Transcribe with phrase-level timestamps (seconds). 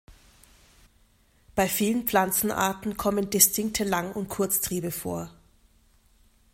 [1.53, 5.29] Bei vielen Pflanzenarten kommen distinkte Lang- und Kurztriebe vor.